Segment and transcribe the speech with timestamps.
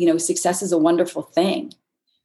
[0.00, 1.74] you know, success is a wonderful thing,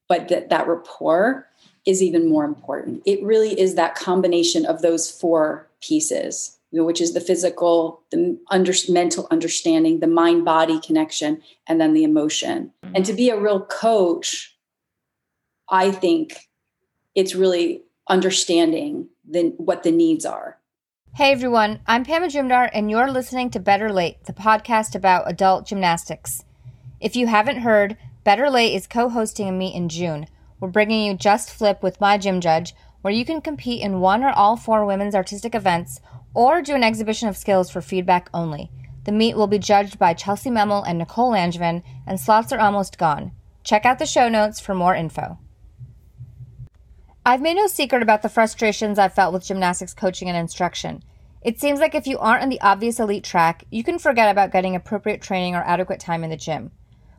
[0.08, 1.46] but that that rapport
[1.86, 3.04] is even more important.
[3.06, 8.02] It really is that combination of those four pieces, you know, which is the physical,
[8.12, 12.72] the under, mental understanding, the mind body connection, and then the emotion.
[12.96, 14.56] And to be a real coach,
[15.68, 16.48] I think
[17.14, 20.60] it's really understanding the, what the needs are.
[21.14, 25.68] Hey everyone, I'm Pamela Majumdar, and you're listening to Better Late, the podcast about adult
[25.68, 26.46] gymnastics.
[27.02, 30.28] If you haven't heard, Better Late is co hosting a meet in June.
[30.60, 34.24] We're bringing you Just Flip with my gym judge, where you can compete in one
[34.24, 36.00] or all four women's artistic events
[36.34, 38.72] or do an exhibition of skills for feedback only.
[39.04, 42.98] The meet will be judged by Chellsie Memmel and Nicole Langevin, and slots are almost
[42.98, 43.34] gone.
[43.64, 45.38] Check out the show notes for more info.
[47.26, 51.04] I've made no secret about the frustrations I've felt with gymnastics coaching and instruction.
[51.42, 54.52] It seems like if you aren't on the obvious elite track, you can forget about
[54.52, 56.72] getting appropriate training or adequate time in the gym.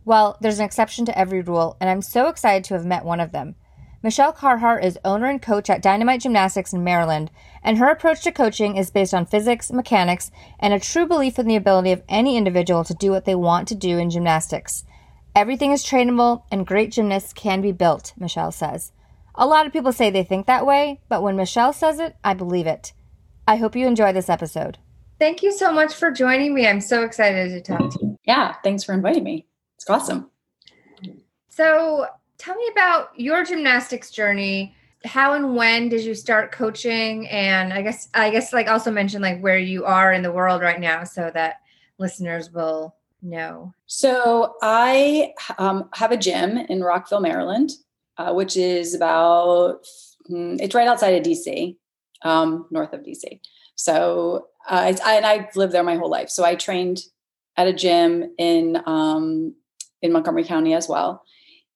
[0.06, 3.18] Well, there's an exception to every rule, and I'm so excited to have met one
[3.18, 3.56] of them.
[4.04, 7.28] Michelle Carhart is owner and coach at Dynamite Gymnastics in Maryland,
[7.60, 10.30] and her approach to coaching is based on physics, mechanics,
[10.60, 13.66] and a true belief in the ability of any individual to do what they want
[13.66, 14.84] to do in gymnastics.
[15.34, 18.92] Everything is trainable, and great gymnasts can be built, Michelle says.
[19.34, 22.32] A lot of people say they think that way, but when Michelle says it, I
[22.32, 22.92] believe it.
[23.48, 24.78] I hope you enjoy this episode.
[25.18, 26.68] Thank you so much for joining me.
[26.68, 28.18] I'm so excited to talk to you.
[28.24, 29.46] Yeah, thanks for inviting me.
[29.76, 30.30] It's awesome.
[31.48, 32.06] So,
[32.38, 34.74] tell me about your gymnastics journey.
[35.04, 37.28] How and when did you start coaching?
[37.28, 40.62] And I guess I guess like also mention like where you are in the world
[40.62, 41.60] right now so that
[41.98, 43.72] listeners will know.
[43.86, 47.70] So, I um, have a gym in Rockville, Maryland,
[48.18, 49.86] uh, which is about
[50.26, 51.76] hmm, it's right outside of DC,
[52.22, 53.40] um, north of DC.
[53.76, 56.30] So, uh, I, and I've lived there my whole life.
[56.30, 57.00] So, I trained
[57.56, 59.54] at a gym in um,
[60.06, 61.22] in Montgomery County as well.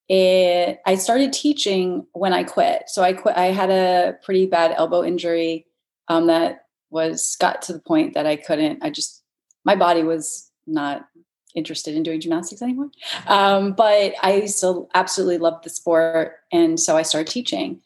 [0.09, 2.85] It, I started teaching when I quit.
[2.89, 3.37] So I quit.
[3.37, 5.67] I had a pretty bad elbow injury
[6.09, 8.83] um, that was got to the point that I couldn't.
[8.83, 9.23] I just
[9.65, 11.07] my body was not
[11.55, 12.91] interested in doing gymnastics anymore.
[13.27, 17.81] Um, but I still absolutely loved the sport, and so I started teaching.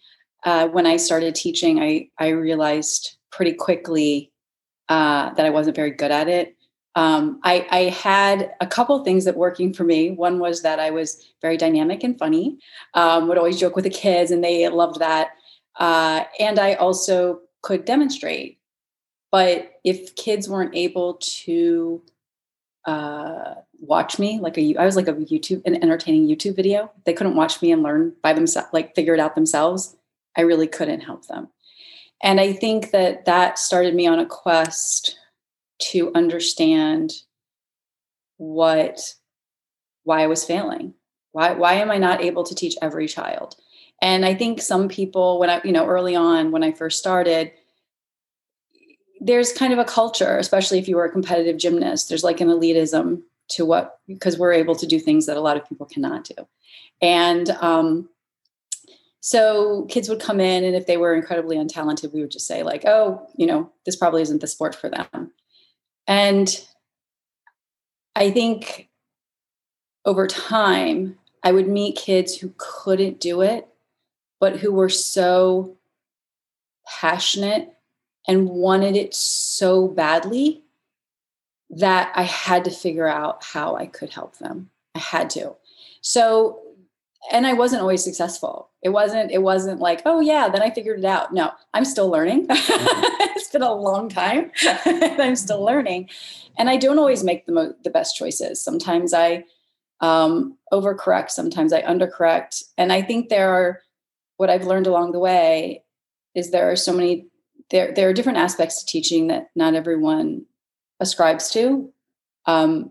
[0.44, 4.32] Uh, when I started teaching, I I realized pretty quickly
[4.88, 6.56] uh, that I wasn't very good at it
[6.96, 10.12] um, I, I, had a couple things that working for me.
[10.12, 12.58] One was that I was very dynamic and funny,
[12.94, 15.30] um, would always joke with the kids, and they loved that.
[15.76, 18.58] Uh, and I also could demonstrate.
[19.32, 22.00] But if kids weren't able to
[22.84, 27.12] uh, watch me, like a, I was like a YouTube, an entertaining YouTube video, they
[27.12, 29.96] couldn't watch me and learn by themselves, like figure it out themselves.
[30.36, 31.48] I really couldn't help them.
[32.22, 35.18] And I think that that started me on a quest
[35.78, 37.12] to understand
[38.36, 39.14] what
[40.04, 40.94] why I was failing.
[41.32, 43.56] Why why am I not able to teach every child?
[44.02, 47.52] And I think some people when I you know early on when I first started
[49.20, 52.48] there's kind of a culture especially if you were a competitive gymnast there's like an
[52.48, 56.24] elitism to what because we're able to do things that a lot of people cannot
[56.24, 56.46] do.
[57.00, 58.08] And um
[59.20, 62.62] so kids would come in and if they were incredibly untalented we would just say
[62.62, 65.32] like oh you know this probably isn't the sport for them
[66.06, 66.64] and
[68.16, 68.88] I think
[70.04, 73.68] over time, I would meet kids who couldn't do it,
[74.40, 75.76] but who were so
[76.86, 77.74] passionate
[78.26, 80.62] and wanted it so badly
[81.70, 84.70] that I had to figure out how I could help them.
[84.94, 85.56] I had to.
[86.00, 86.60] So,
[87.32, 88.70] and I wasn't always successful.
[88.82, 91.32] It wasn't, it wasn't like, oh yeah, then I figured it out.
[91.32, 92.46] No, I'm still learning.
[92.50, 94.50] it's been a long time
[94.86, 96.10] I'm still learning.
[96.58, 98.62] And I don't always make the mo- the best choices.
[98.62, 99.44] Sometimes I
[100.00, 102.62] um, overcorrect, sometimes I undercorrect.
[102.76, 103.80] And I think there are,
[104.36, 105.82] what I've learned along the way
[106.34, 107.28] is there are so many,
[107.70, 110.44] there, there are different aspects to teaching that not everyone
[111.00, 111.90] ascribes to.
[112.46, 112.90] Um,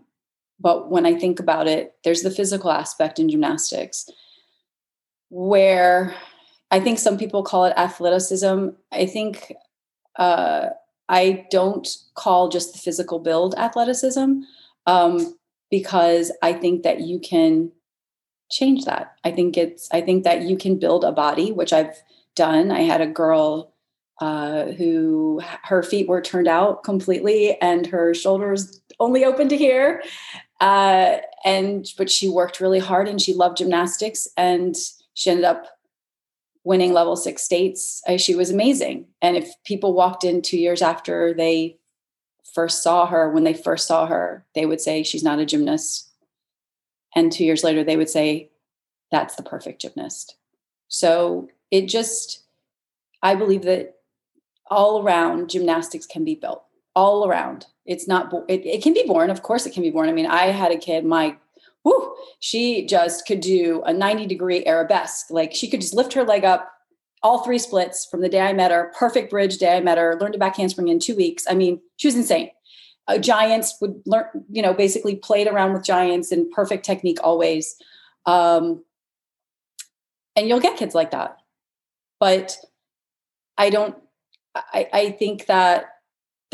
[0.58, 4.08] but when I think about it, there's the physical aspect in gymnastics
[5.28, 6.14] where
[6.70, 8.68] I think some people call it athleticism.
[8.92, 9.52] I think
[10.16, 10.70] uh,
[11.08, 14.40] I don't call just the physical build athleticism
[14.86, 15.36] um,
[15.70, 17.70] because I think that you can
[18.50, 19.16] change that.
[19.24, 22.02] I think it's I think that you can build a body, which I've
[22.34, 22.70] done.
[22.70, 23.72] I had a girl
[24.20, 30.02] uh, who her feet were turned out completely and her shoulders only open to here.
[30.60, 34.76] Uh, and but she worked really hard and she loved gymnastics and
[35.14, 35.66] she ended up
[36.64, 38.02] winning level six states.
[38.18, 39.06] She was amazing.
[39.22, 41.78] And if people walked in two years after they
[42.54, 46.10] first saw her, when they first saw her, they would say she's not a gymnast.
[47.14, 48.50] And two years later, they would say,
[49.10, 50.36] that's the perfect gymnast.
[50.88, 52.44] So it just,
[53.22, 53.96] I believe that
[54.70, 56.64] all around gymnastics can be built
[56.96, 57.66] all around.
[57.86, 59.30] It's not, it, it can be born.
[59.30, 60.08] Of course, it can be born.
[60.08, 61.36] I mean, I had a kid, my
[61.84, 65.26] whoo, she just could do a 90 degree arabesque.
[65.30, 66.72] Like she could just lift her leg up,
[67.22, 70.18] all three splits from the day I met her, perfect bridge day I met her,
[70.20, 71.44] learned a back handspring in two weeks.
[71.48, 72.50] I mean, she was insane.
[73.06, 77.76] Uh, giants would learn, you know, basically played around with giants and perfect technique always.
[78.24, 78.82] Um,
[80.36, 81.36] and you'll get kids like that.
[82.18, 82.56] But
[83.58, 83.96] I don't,
[84.54, 85.93] I, I think that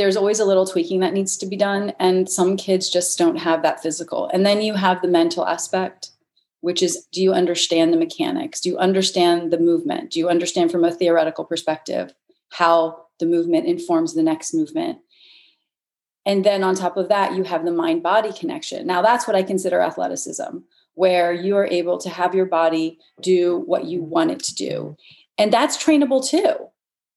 [0.00, 1.92] there's always a little tweaking that needs to be done.
[2.00, 4.30] And some kids just don't have that physical.
[4.32, 6.12] And then you have the mental aspect,
[6.62, 8.62] which is do you understand the mechanics?
[8.62, 10.12] Do you understand the movement?
[10.12, 12.14] Do you understand from a theoretical perspective
[12.48, 15.00] how the movement informs the next movement?
[16.24, 18.86] And then on top of that, you have the mind body connection.
[18.86, 20.60] Now, that's what I consider athleticism,
[20.94, 24.96] where you are able to have your body do what you want it to do.
[25.36, 26.70] And that's trainable too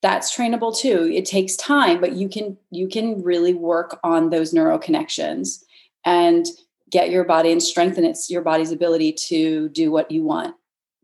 [0.03, 1.09] that's trainable too.
[1.11, 5.63] It takes time but you can you can really work on those neural connections
[6.05, 6.45] and
[6.91, 10.55] get your body and strengthen its your body's ability to do what you want.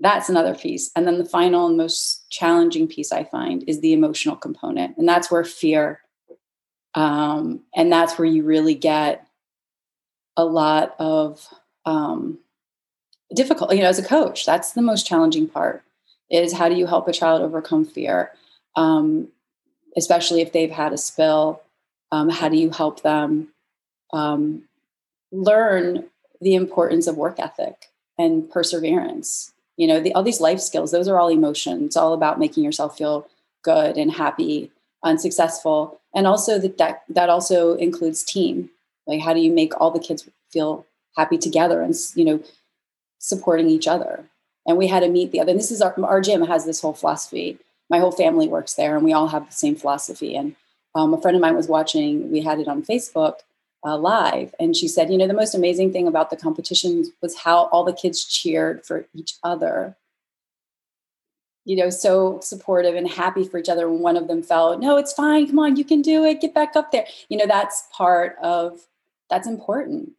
[0.02, 0.92] That's another piece.
[0.96, 4.98] And then the final and most challenging piece i find is the emotional component.
[4.98, 6.02] And that's where fear
[6.94, 9.26] um, and that's where you really get
[10.36, 11.48] a lot of
[11.86, 12.40] um,
[13.34, 15.84] difficult you know as a coach that's the most challenging part
[16.30, 18.34] is how do you help a child overcome fear
[18.80, 19.28] um,
[19.98, 21.62] especially if they've had a spill.
[22.12, 23.50] Um, how do you help them
[24.14, 24.64] um,
[25.32, 26.06] learn
[26.42, 29.52] the importance of work ethic and perseverance?
[29.76, 31.84] You know, the, all these life skills, those are all emotions.
[31.88, 33.28] It's all about making yourself feel
[33.64, 34.72] good and happy
[35.04, 36.00] and successful.
[36.16, 38.70] And also that, that that also includes team.
[39.08, 40.86] Like how do you make all the kids feel
[41.18, 42.44] happy together and you know
[43.20, 44.24] supporting each other?
[44.66, 45.52] And we had to meet the other.
[45.52, 47.58] And this is our, our gym has this whole philosophy
[47.90, 50.36] my whole family works there and we all have the same philosophy.
[50.36, 50.56] And
[50.96, 53.36] um, a friend of mine was watching, we had it on Facebook
[53.86, 57.38] uh, live, and she said, you know, the most amazing thing about the competition was
[57.38, 59.96] how all the kids cheered for each other.
[61.66, 64.78] You know, so supportive and happy for each other when one of them fell.
[64.78, 65.48] No, it's fine.
[65.48, 66.42] Come on, you can do it.
[66.42, 67.06] Get back up there.
[67.30, 68.88] You know, that's part of
[69.30, 70.12] that's important.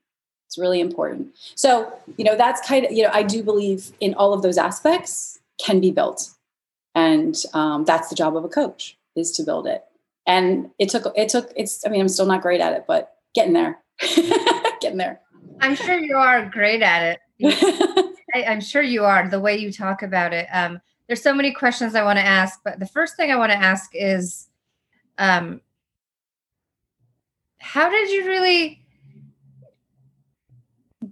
[0.46, 1.34] It's really important.
[1.55, 4.58] So, you know, that's kind of, you know, I do believe in all of those
[4.58, 6.31] aspects can be built
[7.00, 9.82] and um, that's the job of a coach is to build it.
[10.26, 13.14] And it took it took it's i mean i'm still not great at it but
[13.35, 13.79] getting there
[14.81, 15.20] getting there.
[15.61, 18.17] I'm sure you are great at it.
[18.35, 20.47] I, am sure you are the way you talk about it.
[20.52, 20.81] Um,
[21.11, 23.58] there's so many questions i want to ask but the first thing i want to
[23.58, 24.47] ask is
[25.19, 25.61] um,
[27.58, 28.87] how did you really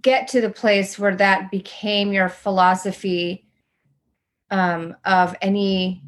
[0.01, 3.48] get to the place where that became your philosophy
[4.51, 6.01] um, of any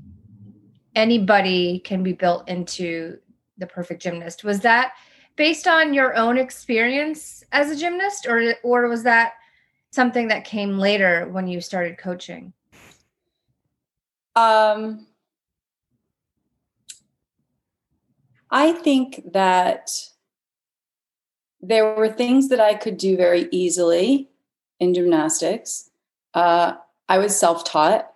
[0.95, 3.17] anybody can be built into
[3.57, 4.43] the perfect gymnast.
[4.43, 4.93] Was that
[5.35, 9.33] based on your own experience as a gymnast, or or was that
[9.91, 12.53] something that came later when you started coaching?
[14.35, 15.07] Um,
[18.49, 19.89] I think that
[21.61, 24.29] there were things that I could do very easily
[24.79, 25.89] in gymnastics.
[26.33, 26.73] Uh,
[27.07, 28.10] I was self taught.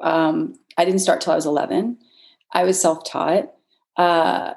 [0.00, 1.98] Um, I didn't start till I was 11.
[2.52, 3.52] I was self taught.
[3.96, 4.54] Uh,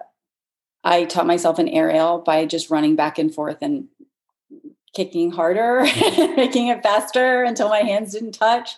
[0.84, 3.88] I taught myself an aerial by just running back and forth and
[4.96, 5.82] kicking harder,
[6.36, 8.72] making it faster until my hands didn't touch,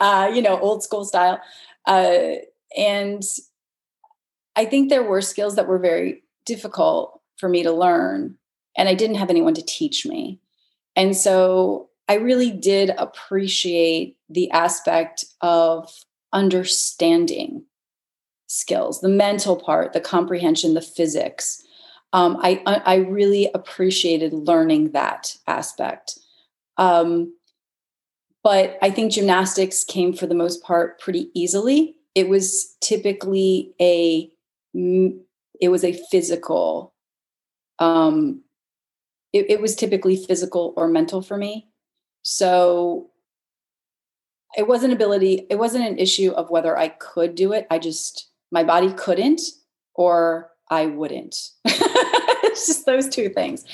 [0.00, 1.40] uh, you know, old school style.
[1.86, 2.36] Uh,
[2.76, 3.22] and
[4.56, 8.36] I think there were skills that were very difficult for me to learn,
[8.76, 10.40] and I didn't have anyone to teach me.
[10.96, 15.92] And so I really did appreciate the aspect of
[16.32, 17.64] understanding
[18.46, 21.62] skills, the mental part, the comprehension, the physics.
[22.12, 26.18] Um, I, I really appreciated learning that aspect.
[26.78, 27.34] Um,
[28.42, 31.96] but I think gymnastics came for the most part pretty easily.
[32.14, 34.30] It was typically a
[34.74, 36.94] it was a physical
[37.78, 38.42] um,
[39.32, 41.68] it, it was typically physical or mental for me.
[42.22, 43.10] So
[44.56, 47.66] it wasn't ability it wasn't an issue of whether i could do it.
[47.70, 49.40] I just my body couldn't
[49.94, 51.36] or i wouldn't.
[52.40, 53.64] It's just those two things.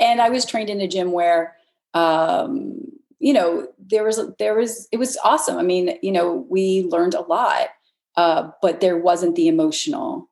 [0.00, 1.56] And i was trained in a gym where
[1.94, 2.80] um,
[3.20, 5.56] you know there was there was it was awesome.
[5.56, 7.68] I mean you know we learned a lot
[8.16, 10.30] uh, but there wasn't the emotional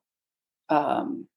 [0.69, 1.27] um,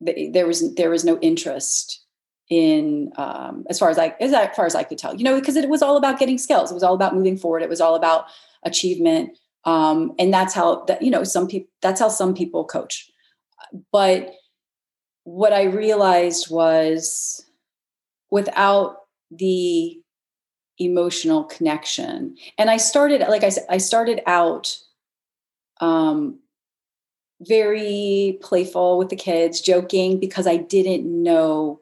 [0.00, 2.05] there was there was no interest
[2.48, 5.56] in um, as far as I as far as I could tell, you know, because
[5.56, 6.70] it was all about getting skills.
[6.70, 7.62] It was all about moving forward.
[7.62, 8.26] It was all about
[8.62, 13.10] achievement, um, and that's how that you know some people that's how some people coach.
[13.92, 14.32] But
[15.24, 17.44] what I realized was
[18.30, 18.98] without
[19.30, 20.00] the
[20.78, 24.78] emotional connection, and I started like I said, I started out
[25.80, 26.38] um,
[27.40, 31.80] very playful with the kids, joking because I didn't know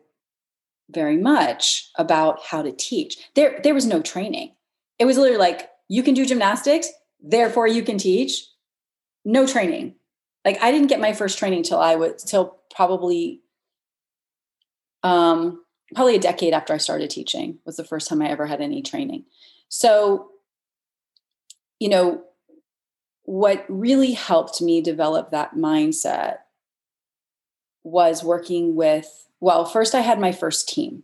[0.94, 3.16] very much about how to teach.
[3.34, 4.54] There, there was no training.
[4.98, 6.88] It was literally like, you can do gymnastics,
[7.20, 8.46] therefore you can teach.
[9.24, 9.94] No training.
[10.44, 13.40] Like I didn't get my first training till I was till probably
[15.02, 15.62] um
[15.94, 18.82] probably a decade after I started teaching was the first time I ever had any
[18.82, 19.24] training.
[19.68, 20.28] So,
[21.78, 22.22] you know,
[23.22, 26.38] what really helped me develop that mindset
[27.82, 31.02] was working with well first i had my first team.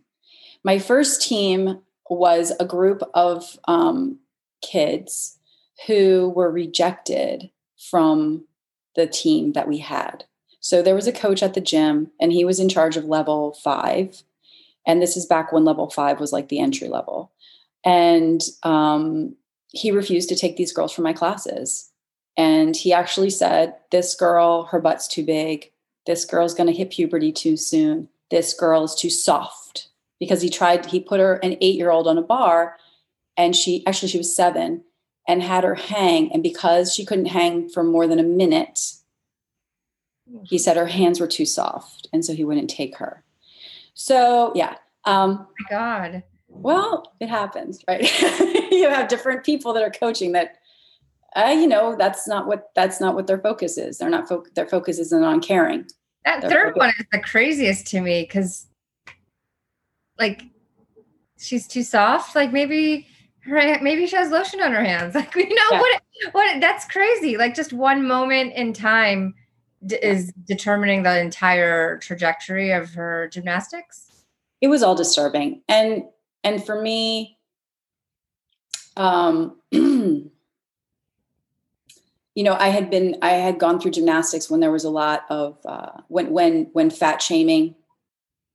[0.63, 1.79] My first team
[2.09, 4.19] was a group of um,
[4.61, 5.39] kids
[5.87, 7.49] who were rejected
[7.89, 8.45] from
[8.95, 10.25] the team that we had.
[10.59, 13.57] So there was a coach at the gym and he was in charge of level
[13.63, 14.21] five.
[14.85, 17.31] And this is back when level five was like the entry level.
[17.83, 19.35] And um,
[19.69, 21.89] he refused to take these girls from my classes.
[22.37, 25.71] And he actually said, This girl, her butt's too big.
[26.05, 28.07] This girl's going to hit puberty too soon.
[28.31, 29.89] This girl is too soft.
[30.19, 32.77] Because he tried, he put her, an eight year old, on a bar,
[33.37, 34.83] and she actually, she was seven,
[35.27, 36.31] and had her hang.
[36.31, 38.79] And because she couldn't hang for more than a minute,
[40.43, 42.07] he said her hands were too soft.
[42.13, 43.23] And so he wouldn't take her.
[43.93, 44.75] So, yeah.
[45.05, 46.23] Um, oh my God.
[46.47, 48.01] Well, it happens, right?
[48.71, 50.57] you have different people that are coaching that
[51.35, 54.43] uh, you know that's not what that's not what their focus is they're not fo-
[54.55, 55.85] their focus isn't on caring
[56.25, 58.67] that third one is the craziest to me because
[60.19, 60.43] like
[61.37, 63.07] she's too soft like maybe
[63.43, 65.79] her maybe she has lotion on her hands like you know Yeah.
[65.79, 66.01] what
[66.33, 69.33] what that's crazy like just one moment in time
[69.85, 74.11] d- is determining the entire trajectory of her gymnastics.
[74.61, 76.03] It was all disturbing and
[76.43, 77.39] and for me
[78.95, 79.57] um
[82.35, 85.25] you know i had been i had gone through gymnastics when there was a lot
[85.29, 87.75] of uh when when when fat shaming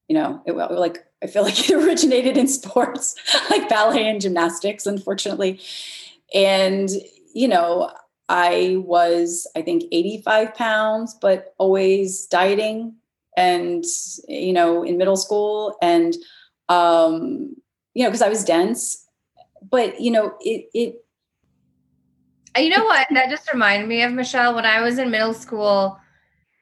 [0.09, 3.14] you know it, like i feel like it originated in sports
[3.50, 5.61] like ballet and gymnastics unfortunately.
[6.35, 6.90] And
[7.35, 7.92] you know
[8.28, 12.97] i was i think 85 pounds but always dieting
[13.37, 13.85] and
[14.26, 16.16] you know in middle school and
[16.68, 17.54] um
[17.95, 19.04] you know because i was dense.
[19.68, 21.06] But you know it it
[22.59, 23.07] you know what?
[23.11, 24.55] That just reminded me of michelle.
[24.55, 25.99] When i was in middle school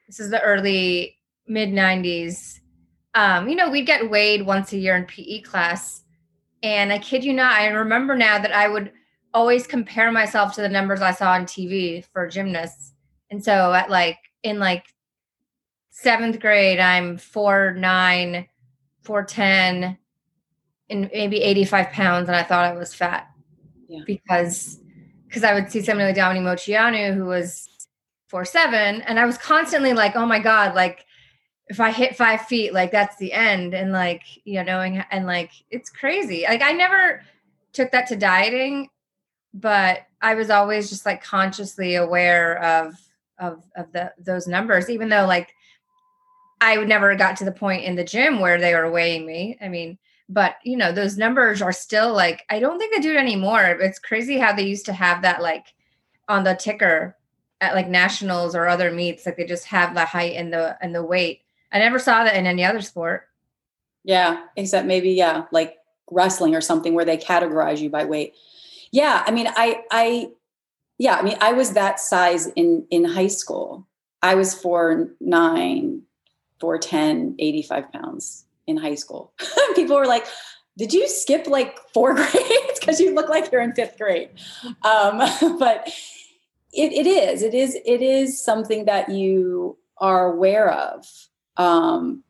[0.06, 2.60] this is the early mid 90s
[3.14, 6.02] um, you know we'd get weighed once a year in pe class.
[6.62, 8.92] And i kid you not i remember now that i would
[9.32, 12.92] always compare myself to the numbers i saw on tv for gymnasts.
[13.30, 14.84] And so at like in like
[15.90, 18.46] seventh grade i'm 4'9
[19.04, 19.96] 4'10
[20.90, 23.28] and maybe 85 pounds and i thought i was fat
[23.88, 24.02] Yeah.
[24.06, 24.80] because
[25.34, 27.68] because I would see somebody like Dominique Moceanu who was
[28.28, 31.04] four seven, and I was constantly like, oh my god, like
[31.66, 35.26] if I hit five feet, like that's the end, and like you know, knowing and
[35.26, 36.44] like it's crazy.
[36.44, 37.22] Like I never
[37.72, 38.88] took that to dieting,
[39.52, 42.94] but I was always just like consciously aware of
[43.40, 45.52] of of the those numbers, even though like
[46.60, 49.58] I would never got to the point in the gym where they were weighing me.
[49.60, 53.12] I mean, but you know those numbers are still like i don't think they do
[53.12, 55.74] it anymore it's crazy how they used to have that like
[56.28, 57.16] on the ticker
[57.60, 60.94] at like nationals or other meets like they just have the height and the and
[60.94, 63.28] the weight i never saw that in any other sport
[64.04, 65.78] Yeah, except maybe yeah, like
[66.10, 68.34] wrestling or something where they categorize you by weight.
[68.92, 70.28] Yeah, I mean, I I
[70.98, 73.88] yeah, I mean, I was that size in in high school.
[74.22, 76.02] I was four nine,
[76.60, 79.32] four ten, 85 pounds in high school.
[79.74, 80.26] People were like,
[80.76, 82.78] "Did you skip like four grades?
[82.78, 84.30] Because you look like you're in fifth grade."
[84.82, 85.18] Um,
[85.58, 85.88] but
[86.72, 91.06] it, it is, it is, it is something that you are aware of.
[91.56, 92.24] Um,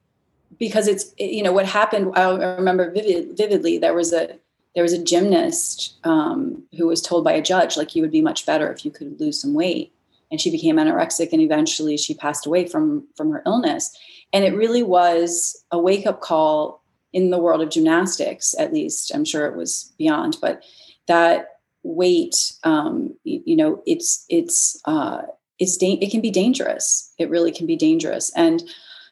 [0.58, 4.38] because it's you know what happened i remember vivid, vividly there was a
[4.74, 8.20] there was a gymnast um, who was told by a judge like you would be
[8.20, 9.93] much better if you could lose some weight
[10.34, 13.96] and she became anorexic and eventually she passed away from from her illness.
[14.32, 19.14] And it really was a wake up call in the world of gymnastics at least.
[19.14, 20.64] I'm sure it was beyond but
[21.06, 21.50] that
[21.84, 25.22] weight um, you, you know it's it's uh,
[25.60, 27.14] it's da- it can be dangerous.
[27.16, 28.32] It really can be dangerous.
[28.34, 28.64] And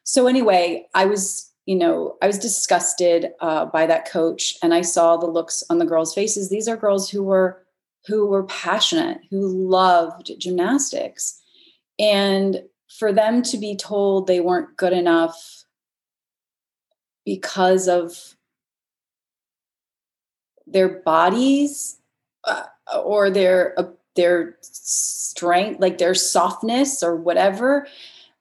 [0.03, 4.81] so anyway i was you know, I was disgusted uh, by that coach, and I
[4.81, 6.51] saw the looks on the girls' faces.
[6.51, 7.63] These are girls who were
[8.07, 11.41] who were passionate, who loved gymnastics,
[11.99, 15.65] and for them to be told they weren't good enough
[17.25, 18.35] because of
[20.67, 21.99] their bodies
[22.45, 22.65] uh,
[23.05, 27.87] or their uh, their strength, like their softness or whatever.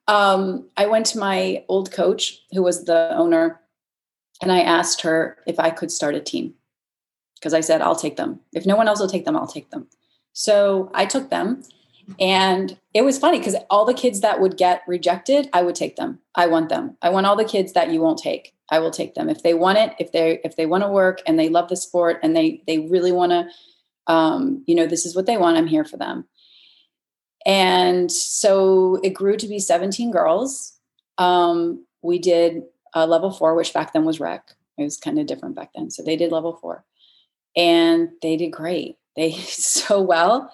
[0.08, 3.60] Um, I went to my old coach, who was the owner,
[4.42, 6.54] and I asked her if I could start a team
[7.42, 8.38] because I said, I'll take them.
[8.52, 9.88] If no one else will take them, I'll take them.
[10.32, 11.62] So I took them.
[12.20, 15.96] And it was funny because all the kids that would get rejected, I would take
[15.96, 16.20] them.
[16.36, 16.96] I want them.
[17.02, 18.54] I want all the kids that you won't take.
[18.70, 19.28] I will take them.
[19.28, 21.76] If they want it, if they if they want to work and they love the
[21.76, 23.48] sport and they they really want to
[24.08, 26.26] um, you know, this is what they want, I'm here for them.
[27.46, 30.76] And so it grew to be 17 girls.
[31.18, 32.62] Um, we did
[32.94, 34.52] a level four, which back then was rec.
[34.76, 35.90] It was kind of different back then.
[35.90, 36.84] So they did level four
[37.56, 38.96] and they did great.
[39.16, 40.52] They did so well.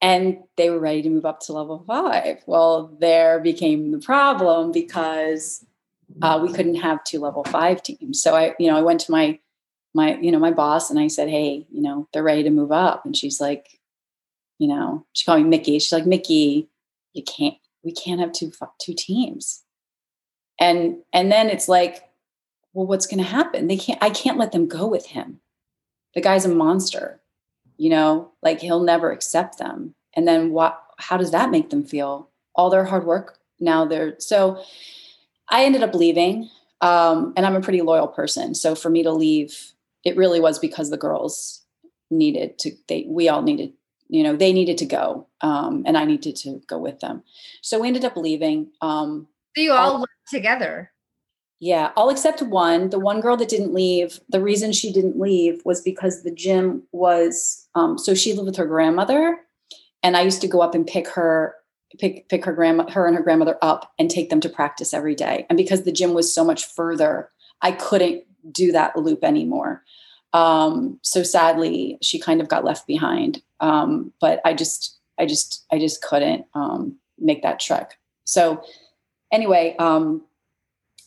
[0.00, 2.38] And they were ready to move up to level five.
[2.46, 5.64] Well, there became the problem because
[6.22, 8.22] uh, we couldn't have two level five teams.
[8.22, 9.40] So I, you know, I went to my
[9.94, 12.72] my, you know, my boss and I said, Hey, you know, they're ready to move
[12.72, 13.04] up.
[13.04, 13.80] And she's like,
[14.58, 15.78] you know, she called me Mickey.
[15.78, 16.68] She's like, Mickey,
[17.14, 19.62] you can't, we can't have two, two teams.
[20.60, 22.02] And, and then it's like,
[22.72, 23.66] well, what's going to happen?
[23.66, 25.40] They can't, I can't let them go with him.
[26.14, 27.20] The guy's a monster,
[27.76, 29.94] you know, like he'll never accept them.
[30.14, 32.30] And then what, how does that make them feel?
[32.54, 34.62] All their hard work now they're, so
[35.48, 36.48] I ended up leaving.
[36.80, 38.54] Um, and I'm a pretty loyal person.
[38.54, 39.72] So for me to leave,
[40.04, 41.64] it really was because the girls
[42.10, 43.72] needed to, they, we all needed
[44.08, 47.22] you know they needed to go um, and i needed to go with them
[47.62, 50.90] so we ended up leaving um, so you all, all together
[51.60, 55.60] yeah all except one the one girl that didn't leave the reason she didn't leave
[55.64, 59.38] was because the gym was um, so she lived with her grandmother
[60.02, 61.54] and i used to go up and pick her
[61.98, 65.14] pick pick her grandma her and her grandmother up and take them to practice every
[65.14, 67.30] day and because the gym was so much further
[67.62, 69.82] i couldn't do that loop anymore
[70.32, 73.42] um, so sadly, she kind of got left behind.
[73.60, 77.98] Um, but I just, I just, I just couldn't um, make that trek.
[78.24, 78.62] So
[79.32, 80.22] anyway, um,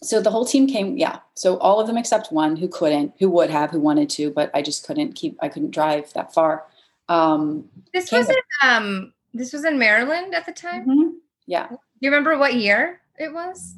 [0.03, 1.19] so the whole team came, yeah.
[1.35, 4.49] So all of them except one who couldn't, who would have, who wanted to, but
[4.53, 6.65] I just couldn't keep, I couldn't drive that far.
[7.07, 10.87] Um, this was in, um, this was in Maryland at the time.
[10.87, 11.09] Mm-hmm.
[11.45, 11.67] Yeah.
[11.67, 13.75] Do you remember what year it was?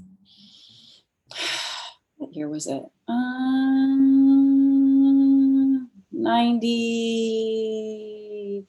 [2.17, 2.83] what year was it?
[3.07, 4.13] Um,
[6.11, 8.65] 95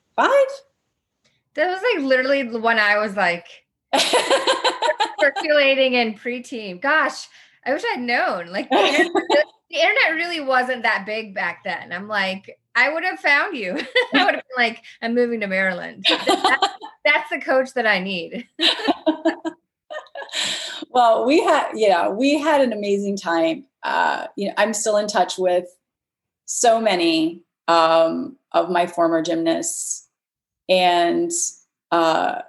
[1.54, 3.63] that was like literally the one i was like
[5.20, 6.80] circulating in preteen.
[6.80, 7.28] Gosh
[7.66, 8.48] i wish i'd known.
[8.48, 9.12] Like the internet,
[9.70, 11.92] the internet, really wasn't that big back then.
[11.92, 13.72] I'm like i would have found you.
[14.14, 16.04] I would have been like i'm moving to maryland.
[16.08, 16.68] That's,
[17.04, 18.46] that's the coach that i need.
[20.90, 23.64] Well we had yeah we had an amazing time.
[23.82, 25.66] Uh you know i'm still in touch with
[26.46, 30.08] so many um, of my former gymnasts.
[30.68, 31.30] And,
[31.90, 32.42] uh,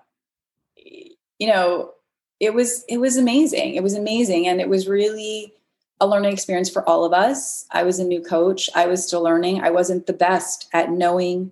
[1.40, 1.92] you know,
[2.40, 3.76] it was, it was amazing.
[3.76, 4.48] It was amazing.
[4.48, 5.54] And it was really
[6.00, 7.66] a learning experience for all of us.
[7.72, 8.70] I was a new coach.
[8.76, 9.62] I was still learning.
[9.62, 11.52] I wasn't the best at knowing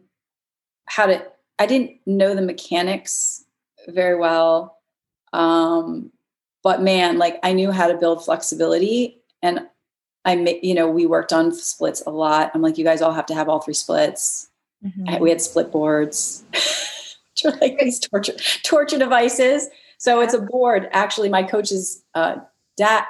[0.85, 1.25] how to,
[1.59, 3.45] I didn't know the mechanics
[3.87, 4.77] very well.
[5.31, 6.11] Um,
[6.61, 9.67] but man, like I knew how to build flexibility and
[10.25, 12.51] I, you know, we worked on splits a lot.
[12.53, 14.49] I'm like, you guys all have to have all three splits.
[14.83, 15.21] Mm-hmm.
[15.21, 16.43] We had split boards,
[17.61, 19.67] like these torture torture devices.
[19.97, 20.89] So it's a board.
[20.91, 22.35] Actually, my coach's uh,
[22.77, 23.05] dad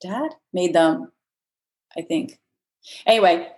[0.00, 1.10] dad made them.
[1.96, 2.38] I think.
[3.06, 3.48] Anyway,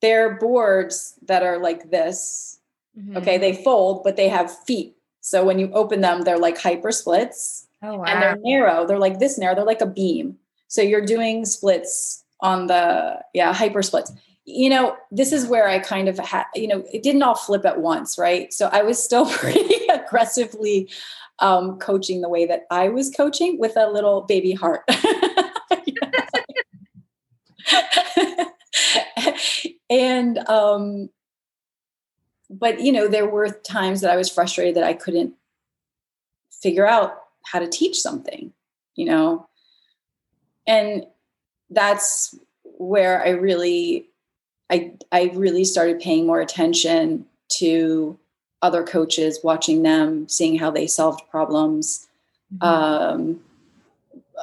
[0.00, 2.58] they're boards that are like this.
[2.98, 3.16] Mm-hmm.
[3.18, 4.96] Okay, they fold, but they have feet.
[5.20, 7.66] So when you open them, they're like hyper splits.
[7.82, 8.04] Oh, wow.
[8.04, 8.86] And they're narrow.
[8.86, 9.54] They're like this narrow.
[9.54, 10.36] They're like a beam.
[10.68, 14.12] So you're doing splits on the yeah hyper splits
[14.44, 17.64] you know this is where i kind of had you know it didn't all flip
[17.64, 18.52] at once right?
[18.52, 20.90] So i was still pretty aggressively
[21.40, 24.82] um, coaching the way that i was coaching with a little baby heart.
[29.90, 31.10] And um
[32.50, 35.34] but you know there were times that i was frustrated that i couldn't
[36.50, 38.52] figure out how to teach something
[38.96, 39.48] you know?
[40.66, 41.06] And
[41.70, 44.08] that's where I really
[44.70, 47.26] I I really started paying more attention
[47.58, 48.18] to
[48.62, 52.06] other coaches, watching them, seeing how they solved problems.
[52.54, 52.64] Mm-hmm.
[52.66, 53.40] Um,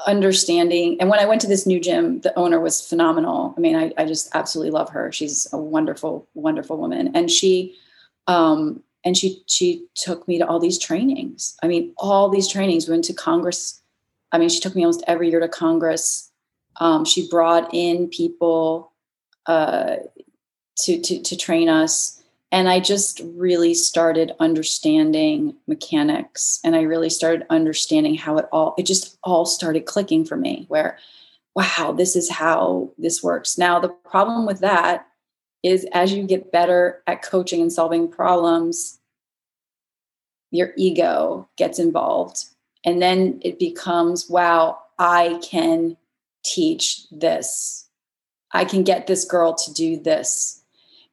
[0.07, 3.53] understanding and when i went to this new gym the owner was phenomenal.
[3.57, 5.11] I mean i, I just absolutely love her.
[5.11, 7.11] She's a wonderful wonderful woman.
[7.13, 7.75] And she
[8.27, 11.57] um and she she took me to all these trainings.
[11.61, 13.81] I mean all these trainings We went to congress.
[14.31, 16.31] I mean she took me almost every year to congress.
[16.77, 18.90] Um, she brought in people
[19.45, 19.97] uh,
[20.77, 22.21] to, to to train us.
[22.53, 28.75] And i just really started understanding mechanics and i really started understanding how it all
[28.77, 30.97] it just all started clicking for me where
[31.55, 33.57] wow this is how this works.
[33.57, 35.07] Now the problem with that
[35.63, 38.99] is as you get better at coaching and solving problems
[40.51, 42.45] your ego gets involved
[42.83, 45.95] and then it becomes wow i can
[46.43, 47.87] teach this
[48.53, 50.61] i can get this girl to do this.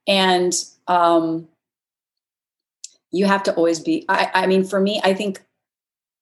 [0.07, 0.55] And
[0.87, 1.49] um,
[3.11, 5.43] you have to always be I, I mean for me i think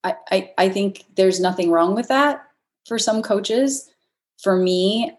[0.04, 2.44] I, I i think there's nothing wrong with that
[2.86, 3.90] for some coaches.
[4.42, 5.12] For me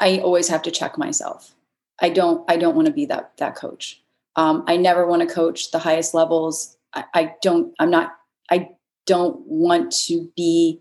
[0.00, 1.54] i always have to check myself.
[2.00, 4.02] I don't i don't want to be that that coach.
[4.36, 6.76] Um, i never want to coach the highest levels.
[6.92, 8.12] I, I don't i'm not
[8.50, 8.70] i
[9.06, 10.80] don't want to be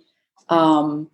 [0.50, 1.10] um,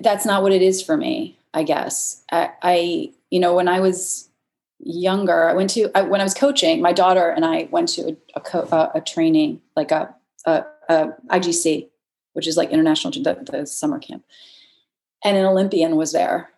[0.00, 2.24] that's not what it is for me i guess.
[2.32, 4.28] I, I you know when i was
[4.78, 8.10] younger i went to I, when i was coaching my daughter and i went to
[8.10, 10.14] a, a, co- a training like a,
[10.46, 11.88] a, igc
[12.32, 14.24] which is like international the, the, summer camp.
[15.24, 16.50] And an olympian was there.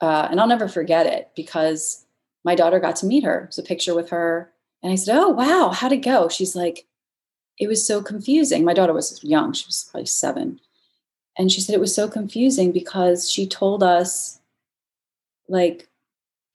[0.00, 2.04] Uh, and i'll never forget it because
[2.44, 3.44] my daughter got to meet her.
[3.44, 4.52] It's a picture with her.
[4.82, 5.70] And i said oh wow.
[5.70, 6.28] How'd it go?
[6.28, 6.86] She's like
[7.58, 8.64] it was so confusing.
[8.64, 9.52] My daughter was young.
[9.52, 10.58] She was probably seven
[11.36, 14.40] and she said it was so confusing because she told us
[15.48, 15.88] like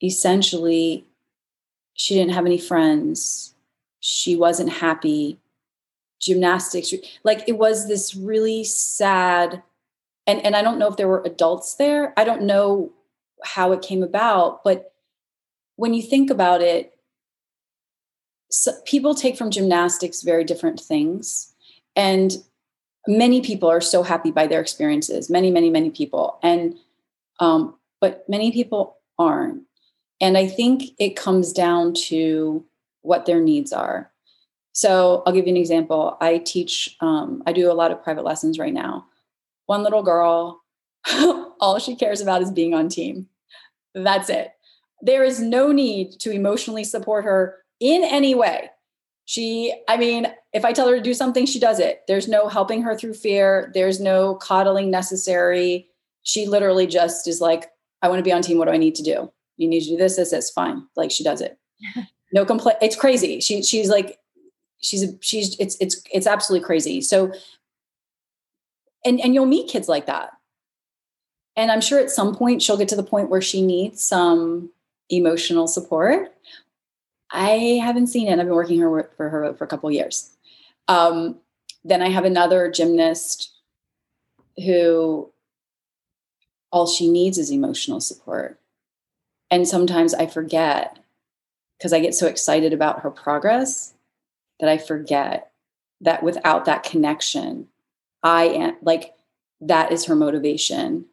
[0.03, 1.05] essentially
[1.93, 3.55] she didn't have any friends.
[3.99, 5.39] She wasn't happy.
[6.19, 9.61] Gymnastics like it was this really sad
[10.25, 12.11] and and i don't know if there were adults there.
[12.17, 12.91] I don't know
[13.43, 14.93] how it came about but
[15.75, 16.97] when you think about it
[18.49, 21.53] so people take from gymnastics very different things.
[21.95, 22.37] And
[23.07, 25.29] many people are so happy by their experiences.
[25.29, 26.39] Many many many people.
[26.43, 26.75] And
[27.39, 29.63] um, but many people aren't.
[30.19, 32.65] And i think it comes down to
[33.01, 34.11] what their needs are.
[34.73, 36.17] So i'll give you an example.
[36.21, 39.05] I teach um, i do a lot of private lessons right now.
[39.65, 40.61] One little girl
[41.59, 43.27] all she cares about is being on team.
[43.95, 44.51] That's it.
[45.01, 48.71] There is no need to emotionally support her in any way
[49.27, 52.01] she i mean if i tell her to do something she does it.
[52.07, 53.69] There's no helping her through fear.
[53.73, 55.87] There's no coddling necessary.
[56.23, 57.69] She literally just is like
[58.01, 58.57] i want to be on team.
[58.57, 59.31] What do i need to do?
[59.57, 60.49] You need to do this this this.
[60.49, 60.87] Fine.
[60.95, 61.59] Like she does it.
[62.33, 63.39] No complaint it's crazy.
[63.39, 64.19] She she's like
[64.81, 66.99] she's she's it's it's it's absolutely crazy.
[66.99, 67.31] So
[69.05, 70.31] and and you'll meet kids like that.
[71.55, 74.69] And i'm sure at some point she'll get to the point where she needs some
[75.09, 76.33] emotional support
[77.31, 78.39] I haven't seen it.
[78.39, 80.35] I've been working her for her for a couple years.
[80.87, 81.37] Um,
[81.83, 83.51] then I have another gymnast
[84.65, 85.31] who
[86.71, 88.59] all she needs is emotional support.
[89.49, 90.99] And sometimes I forget
[91.77, 93.93] because I get so excited about her progress
[94.59, 95.51] that I forget
[96.01, 97.67] that without that connection,
[98.23, 99.13] I am like
[99.61, 101.05] that is her motivation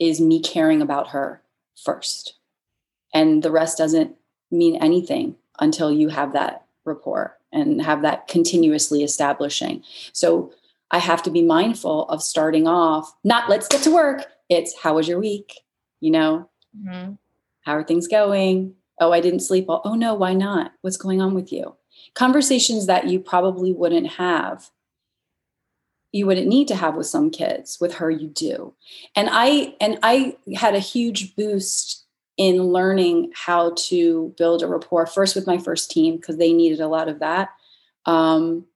[0.00, 1.42] is me caring about her
[1.82, 2.34] first.
[3.12, 4.16] And the rest doesn't
[4.50, 9.82] mean anything until you have that rapport and have that continuously establishing.
[10.12, 10.52] So
[10.90, 14.26] I have to be mindful of starting off, not let's get to work.
[14.48, 15.60] It's how was your week?
[16.00, 17.12] You know, mm-hmm.
[17.62, 18.74] how are things going?
[19.00, 19.66] Oh, I didn't sleep.
[19.68, 20.72] Oh, no, why not?
[20.82, 21.74] What's going on with you?
[22.14, 24.70] Conversations that you probably wouldn't have
[26.14, 28.72] you wouldn't need to have with some kids with her you do
[29.16, 32.03] and i and i had a huge boost
[32.36, 36.80] in learning how to build a rapport first with my first team because they needed
[36.80, 37.50] a lot of that
[38.06, 38.66] um,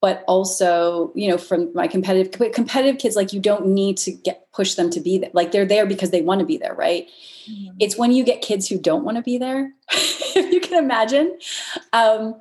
[0.00, 4.50] but also you know from my competitive competitive kids like you don't need to get
[4.52, 7.08] push them to be there like they're there because they want to be there right
[7.50, 7.76] mm-hmm.
[7.78, 11.38] it's when you get kids who don't want to be there if you can imagine
[11.92, 12.40] um,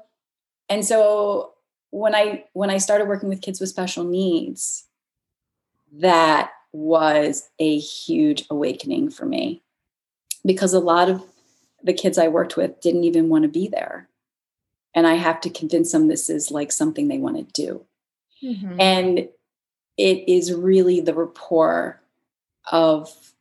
[0.70, 1.54] and so
[1.92, 4.86] when i when i started working with kids with special needs
[5.92, 9.64] that was a huge awakening for me
[10.46, 11.24] because a lot of
[11.84, 14.08] the kids I worked with didn't even want to be there.
[14.94, 17.86] And I have to convince them this is like something they want to do.
[18.44, 18.80] Mm-hmm.
[18.80, 19.20] And
[19.98, 22.02] it is really the rapport
[22.72, 23.34] of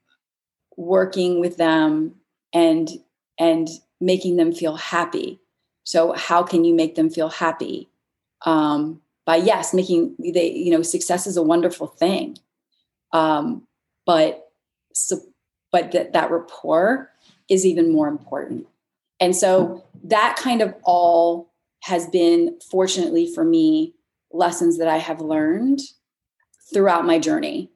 [0.77, 2.15] working with them
[2.53, 2.89] and
[3.39, 3.69] and
[4.01, 5.41] making them feel happy
[5.89, 7.89] So how can you make them feel happy?
[8.45, 12.37] Um, by yes, making they you know success is a wonderful thing,
[13.13, 13.67] um,
[14.07, 14.51] but
[14.93, 15.19] so,
[15.73, 17.11] but that that rapport
[17.49, 18.67] is even more important.
[19.21, 23.95] And so that kind of all has been fortunately for me
[24.31, 25.81] lessons that I have learned
[26.73, 27.71] throughout my journey.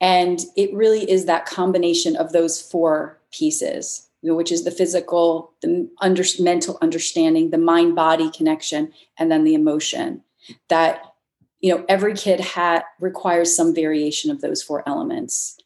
[0.00, 4.70] And it really is that combination of those four pieces, you know, which is the
[4.70, 10.22] physical, the under, mental understanding, the mind body connection, and then the emotion.
[10.68, 11.13] That
[11.64, 15.58] you know every kid ha- requires some variation of those four elements.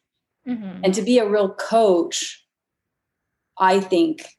[0.47, 0.79] Mm-hmm.
[0.85, 2.45] And to be a real coach,
[3.57, 4.37] I think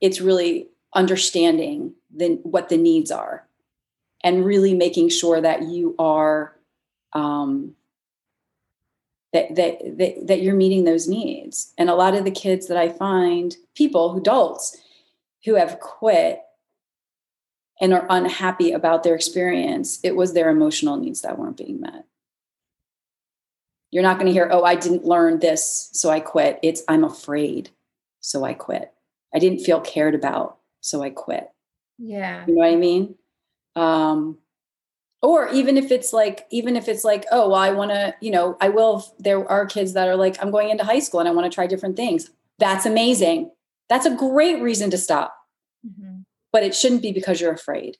[0.00, 3.46] it's really understanding the, what the needs are
[4.24, 6.56] and really making sure that you are
[7.12, 7.74] um,
[9.34, 11.74] that, that, that, that you're meeting those needs.
[11.76, 14.78] And a lot of the kids that I find, people, adults
[15.44, 16.40] who have quit
[17.80, 22.04] and are unhappy about their experience, it was their emotional needs that weren't being met.
[23.90, 26.58] You're not going to hear, oh, I didn't learn this, so I quit.
[26.62, 27.70] It's, I'm afraid,
[28.20, 28.92] so I quit.
[29.34, 31.50] I didn't feel cared about, so I quit.
[31.98, 32.44] Yeah.
[32.46, 33.14] You know what I mean?
[33.74, 34.38] Um,
[35.22, 38.30] or even if it's like even if it's like oh well i want to you
[38.30, 41.28] know i will there are kids that are like i'm going into high school and
[41.28, 43.50] i want to try different things that's amazing
[43.88, 45.36] that's a great reason to stop
[45.86, 46.15] mm-hmm.
[46.56, 47.98] But it shouldn't be because you're afraid.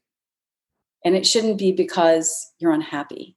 [1.05, 3.37] And it shouldn't be because you're unhappy.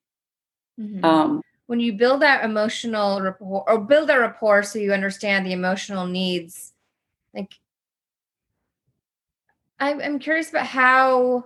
[0.79, 1.03] Mm-hmm.
[1.03, 5.51] um, when you build that emotional rapport or build a rapport so you understand the
[5.51, 6.71] emotional needs
[7.35, 7.51] like
[9.77, 11.43] i'm curious about how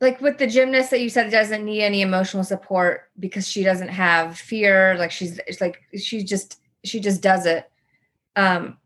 [0.00, 3.88] like with the gymnast that you said doesn't need any emotional support because she doesn't
[3.88, 7.70] have fear like she's it's like she just she just does it.
[8.36, 8.78] Um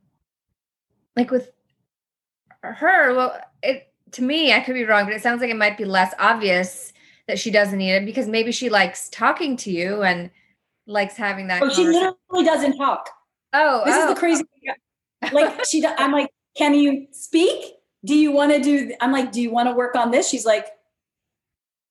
[1.16, 1.50] like with
[2.62, 5.76] her well it to me i could be wrong but it sounds like it might
[5.76, 6.92] be less obvious
[7.26, 10.30] that she doesn't need it because maybe she likes talking to you and
[10.86, 13.10] likes having that oh she literally doesn't talk
[13.52, 14.00] oh this oh.
[14.00, 14.18] is the oh.
[14.18, 14.44] crazy
[15.32, 19.40] like she i'm like can you speak do you want to do i'm like do
[19.40, 20.66] you want to work on this she's like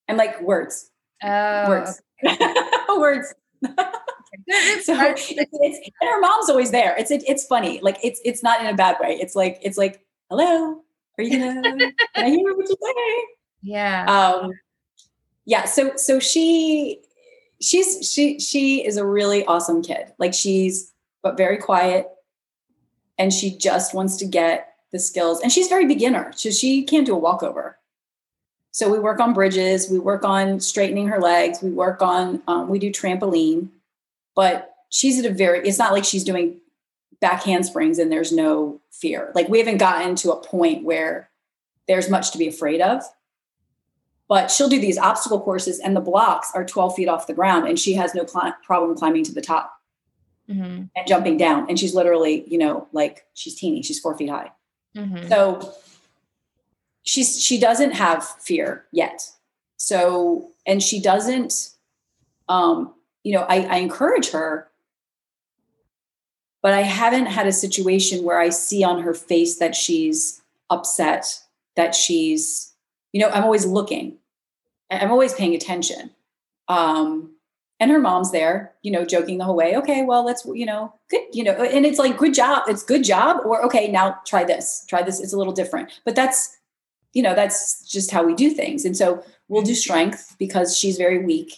[0.08, 0.90] I'm like words.
[1.24, 2.02] Oh, words.
[2.24, 2.38] Okay.
[2.98, 3.34] words.
[3.64, 6.96] so it's, it's, and her mom's always there.
[6.98, 7.80] It's it, it's funny.
[7.82, 9.18] Like it's it's not in a bad way.
[9.20, 10.84] It's like it's like hello.
[11.18, 11.92] Are you gonna?
[12.16, 13.36] I hear what you say?
[13.62, 14.06] Yeah.
[14.06, 14.52] Um.
[15.46, 15.66] Yeah.
[15.66, 17.02] So so she
[17.62, 20.14] she's she she is a really awesome kid.
[20.18, 22.08] Like she's but very quiet,
[23.18, 25.42] and she just wants to get the skills.
[25.42, 27.78] And she's very beginner, so she can't do a walkover.
[28.72, 32.70] So we work on bridges, we work on straightening her legs, we work on, um,
[32.70, 33.70] we do trampoline,
[34.36, 36.60] but she's at a very, it's not like she's doing
[37.20, 39.32] back handsprings and there's no fear.
[39.36, 41.30] Like we haven't gotten to a point where
[41.88, 43.04] there's much to be afraid of.
[44.30, 47.68] But she'll do these obstacle courses and the blocks are 12 feet off the ground
[47.68, 49.72] and she has no cl- problem climbing to the top
[50.50, 50.84] mm-hmm.
[50.96, 51.66] and jumping down.
[51.70, 54.52] And she's literally, you know, like she's teeny, she's four feet high.
[54.98, 55.30] Mm-hmm.
[55.30, 55.74] So
[57.08, 59.32] she's she doesn't have fear yet
[59.78, 61.70] so and she doesn't
[62.50, 64.67] um you know I, I encourage her
[66.62, 71.40] but i haven't had a situation where i see on her face that she's upset
[71.76, 72.74] that she's
[73.14, 74.18] you know i'm always looking.
[74.90, 76.12] I'm always paying attention.
[76.68, 77.34] Um
[77.80, 80.94] and her mom's there you know joking the whole way okay well let's you know
[81.10, 84.44] good you know and it's like good job it's good job or okay now try
[84.44, 85.90] this try this it's a little different.
[86.06, 86.58] But that's
[87.14, 88.86] you know that's just how we do things.
[88.86, 91.54] And so we'll do strength because she's very weak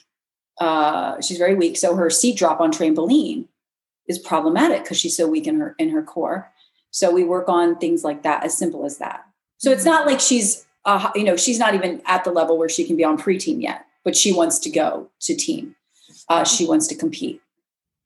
[0.60, 1.78] uh, she's very weak.
[1.78, 3.46] So her seat drop on trampoline
[4.10, 6.52] is problematic because she's so weak in her in her core.
[6.92, 9.26] So we work on things like that as simple as that.
[9.58, 12.70] So it's not like she's uh, you know she's not even at the level where
[12.70, 15.76] she can be on pre-team yet but she wants to go to team.
[16.30, 17.42] Uh, she wants to compete.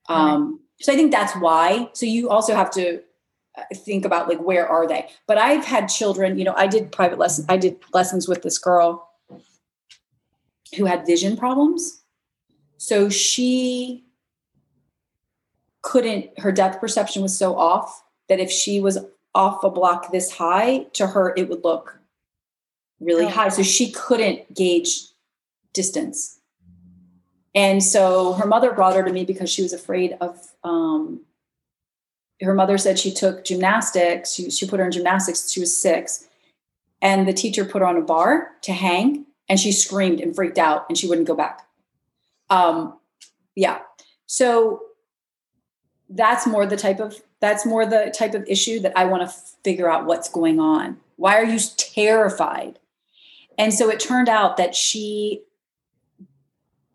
[0.09, 1.89] Um, so i think that's why.
[1.93, 3.01] So you also have to
[3.73, 5.07] think about like where are they?
[5.27, 8.57] But i've had children you know i did private lessons i did lessons with this
[8.57, 9.09] girl
[10.75, 12.03] who had vision problems.
[12.77, 14.05] So she
[15.84, 18.98] couldn't her depth perception was so off that if she was
[19.36, 22.00] off a block this high to her it would look
[23.00, 23.30] really oh.
[23.30, 25.08] high so she couldn't gauge
[25.74, 26.39] distance
[27.56, 31.22] and so her mother brought her to me because she was afraid of um,
[32.41, 34.34] her mother said she took gymnastics.
[34.34, 35.52] She, she put her in gymnastics.
[35.52, 36.28] She was six.
[37.02, 40.58] And the teacher put her on a bar to hang and she screamed and freaked
[40.58, 41.67] out and she wouldn't go back.
[42.50, 42.98] Um,
[43.56, 43.80] yeah.
[44.26, 44.82] So
[46.15, 49.36] that's more the type of that's more the type of issue that I want to
[49.63, 52.80] figure out what's going on Why are you terrified?
[53.58, 55.43] And so it turned out that she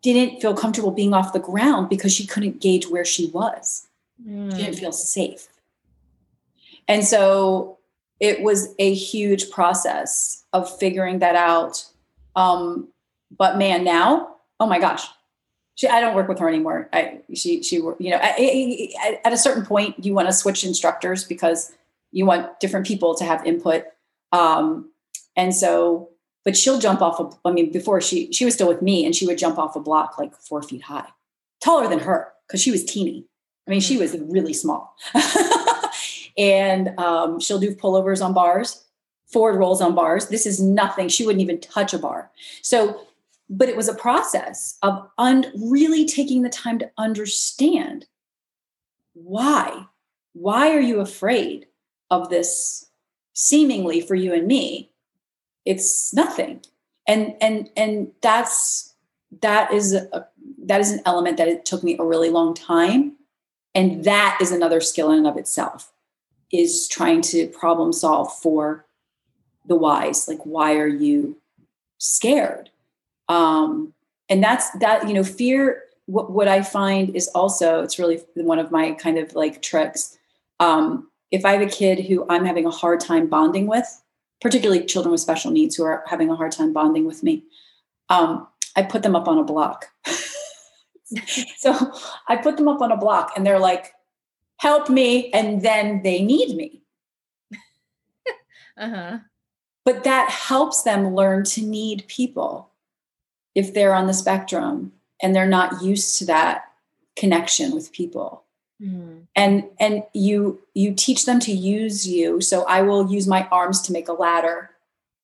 [0.01, 3.87] didn't feel comfortable being off the ground because she couldn't gauge where she was.
[4.25, 4.51] Mm.
[4.51, 5.47] She didn't feel safe.
[6.87, 7.77] And so
[8.19, 11.85] it was a huge process of figuring that out.
[12.35, 12.89] Um,
[13.35, 15.05] but man, now, oh my gosh,
[15.79, 16.89] she, I don't work with her anymore.
[16.91, 20.65] I, she, she, you know, I, I, at a certain point, you want to switch
[20.65, 21.71] instructors because
[22.11, 23.85] you want different people to have input.
[24.33, 24.91] Um,
[25.37, 26.09] and so,
[26.43, 27.21] but she'll jump off.
[27.21, 29.77] Of, I mean, before she, she was still with me, and she would jump off
[29.77, 31.07] a block like four feet high,
[31.63, 33.25] taller than her because she was teeny.
[33.65, 34.01] I mean, she hmm.
[34.01, 34.97] was really small.
[36.37, 38.83] and um, she'll do pullovers on bars,
[39.27, 40.27] forward rolls on bars.
[40.27, 41.07] This is nothing.
[41.07, 42.31] She wouldn't even touch a bar.
[42.63, 42.99] So
[43.49, 48.05] but it was a process of un- really taking the time to understand
[49.13, 49.85] why
[50.33, 51.65] why are you afraid
[52.09, 52.85] of this
[53.33, 54.89] seemingly for you and me
[55.69, 56.61] it's nothing.
[57.07, 58.95] And and and that's
[59.41, 60.27] that is a
[60.65, 63.15] that is an element that it took me a really long time.
[63.75, 65.91] And that is another skill in and of itself
[66.51, 68.85] is trying to problem solve for
[69.67, 70.27] the whys.
[70.27, 71.37] Like why are you
[71.99, 72.71] scared
[73.29, 73.93] um,
[74.27, 78.59] and that's that you know fear what, what i find is also it's really one
[78.59, 80.17] of my kind of like tricks.
[80.59, 84.03] Um, if i have a kid who i'm having a hard time bonding with
[84.41, 87.43] particularly children with special needs who are having a hard time bonding with me
[88.09, 89.87] um, i put them up on a block.
[91.57, 91.73] So
[92.27, 93.93] i put them up on a block and they're like
[94.57, 96.83] help me and then they need me.
[98.77, 99.17] Uh-huh.
[99.83, 102.69] but that helps them learn to need people
[103.59, 106.63] if they're on the spectrum and they're not used to that
[107.15, 108.45] connection with people.
[108.81, 109.27] Mm.
[109.35, 112.39] and and you you teach them to use you.
[112.39, 114.69] So i will use my arms to make a ladder.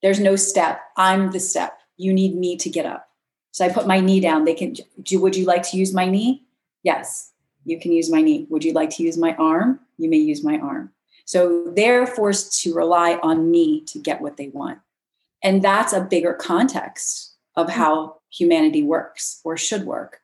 [0.02, 0.82] There's no step.
[0.98, 1.80] I'm the step.
[1.96, 3.08] You need me to get up.
[3.52, 4.44] So i put my knee down.
[4.44, 6.44] They can do would you like to use my knee?
[6.84, 7.32] Yes.
[7.64, 8.46] You can use my knee.
[8.50, 9.80] Would you like to use my arm?
[9.98, 10.92] You may use my arm.
[11.24, 14.80] So they're forced to rely on me to get what they want.
[15.42, 20.22] And that's a bigger context of how humanity works or should work.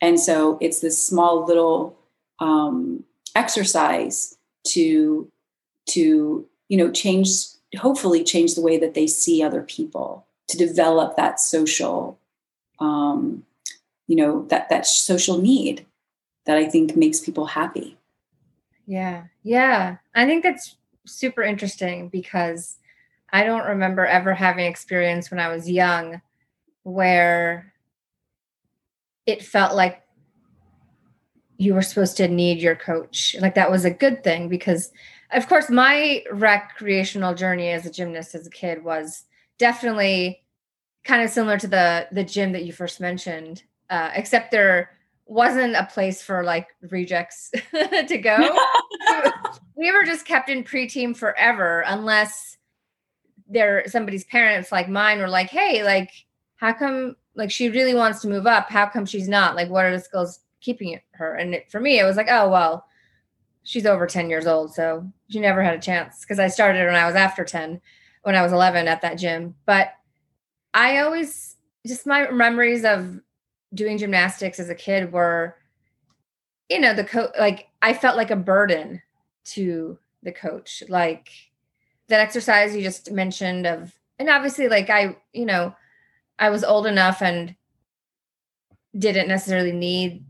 [0.00, 1.98] And so it's this small little
[2.38, 3.04] um,
[3.34, 4.36] exercise
[4.68, 5.30] to
[5.86, 7.28] to you know change
[7.78, 12.18] hopefully change the way that they see other people to develop that social
[12.80, 13.44] um,
[14.06, 15.86] you know that that social need
[16.46, 17.96] that i think makes people happy.
[18.86, 19.24] Yeah.
[19.44, 19.98] Yeah.
[20.16, 22.76] I think that's super interesting because
[23.32, 26.20] i don't remember ever having experience when i was young
[26.82, 27.72] where
[29.26, 30.02] it felt like
[31.56, 33.36] you were supposed to need your coach.
[33.38, 34.90] Like that was a good thing because,
[35.30, 39.24] of course, my recreational journey as a gymnast as a kid was
[39.58, 40.42] definitely
[41.04, 44.90] kind of similar to the the gym that you first mentioned, uh, except there
[45.26, 48.58] wasn't a place for like rejects to go.
[49.76, 52.56] we were just kept in pre-team forever unless
[53.48, 56.10] there somebody's parents like mine were like, hey, like
[56.60, 58.68] how come like she really wants to move up?
[58.68, 59.56] How come she's not?
[59.56, 61.34] Like what are the skills keeping her?
[61.34, 62.84] And it, for me it was like oh well
[63.62, 66.94] she's over 10 years old so she never had a chance because i started when
[66.94, 67.78] i was after 10
[68.22, 69.54] when i was 11 at that gym.
[69.66, 69.92] But
[70.72, 73.20] i always just my memories of
[73.72, 75.56] doing gymnastics as a kid were
[76.68, 79.02] you know the coach like i felt like a burden
[79.44, 80.82] to the coach.
[80.88, 81.30] Like
[82.08, 85.74] that exercise you just mentioned of and obviously like i you know
[86.40, 87.54] I was old enough and
[88.98, 90.24] didn't necessarily need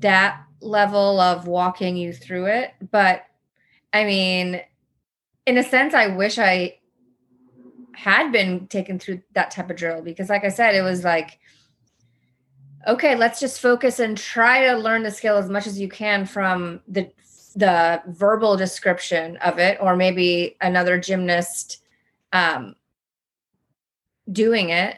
[0.00, 2.74] that level of walking you through it.
[2.90, 3.24] But
[3.92, 4.60] I mean,
[5.46, 6.78] in a sense, I wish I
[7.94, 11.38] had been taken through that type of drill because, like I said, it was like,
[12.88, 16.24] okay, let's just focus and try to learn the skill as much as you can
[16.24, 17.10] from the
[17.54, 21.82] the verbal description of it, or maybe another gymnast
[22.32, 22.74] um,
[24.30, 24.96] doing it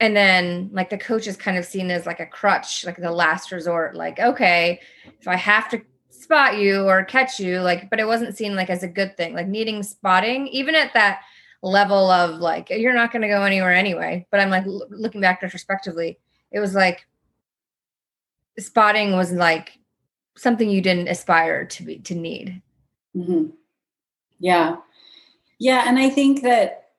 [0.00, 3.12] and then like the coach is kind of seen as like a crutch like the
[3.12, 4.80] last resort like okay
[5.20, 5.80] if i have to
[6.10, 9.34] spot you or catch you like but it wasn't seen like as a good thing.
[9.34, 11.22] Like needing spotting even at that
[11.62, 15.20] level of like you're not going to go anywhere anyway but i'm like l- looking
[15.20, 16.18] back retrospectively
[16.52, 17.06] it was like
[18.58, 19.78] spotting was like
[20.36, 22.62] something you didn't aspire to be to need.
[23.14, 23.50] Mm-hmm.
[24.38, 24.76] yeah.
[25.58, 26.92] Yeah and i think that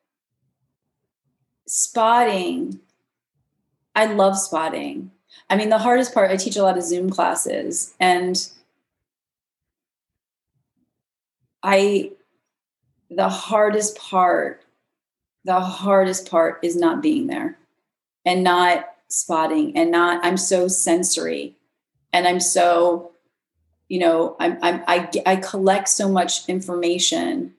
[1.65, 2.79] spotting
[3.95, 5.11] I love spotting.
[5.49, 8.49] I mean, the hardest part, I teach a lot of Zoom classes and
[11.63, 12.11] I
[13.09, 14.63] the hardest part,
[15.43, 17.57] the hardest part is not being there
[18.25, 21.57] and not spotting and not, I'm so sensory
[22.13, 23.11] and I'm so,
[23.89, 27.53] you know, I'm, I'm I, I collect so much information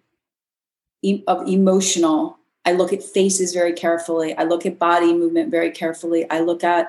[1.27, 2.39] of emotional.
[2.65, 4.37] I look at faces very carefully.
[4.37, 6.29] I look at body movement very carefully.
[6.31, 6.89] I look at,